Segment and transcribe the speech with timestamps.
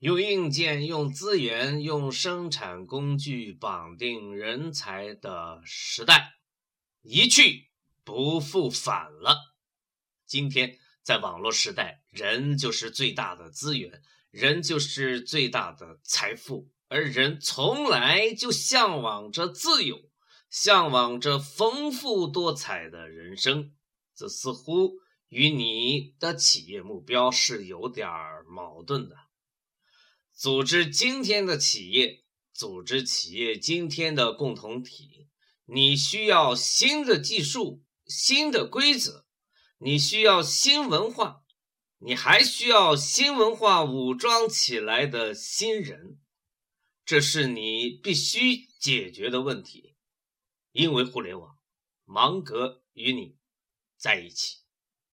[0.00, 6.36] 用硬件、用资源、用生产工具绑定人才的时代
[7.02, 7.68] 一去
[8.02, 9.36] 不复返了。
[10.24, 20.10] 今天在网络时代，人就是最大的资源，人就是最大的财富，而人从来就向往着自由，
[20.48, 23.74] 向往着丰富多彩的人生。
[24.16, 24.92] 这似乎
[25.28, 28.08] 与你的企业目标是有点
[28.48, 29.16] 矛盾的。
[30.40, 35.28] 组织今天的企业，组织企业今天的共同体，
[35.66, 39.26] 你需要新的技术、新的规则，
[39.76, 41.42] 你需要新文化，
[41.98, 46.18] 你还需要新文化武装起来的新人，
[47.04, 49.94] 这是你必须解决的问题，
[50.72, 51.58] 因为互联网，
[52.06, 53.36] 芒格与你。
[53.98, 54.59] 在一起。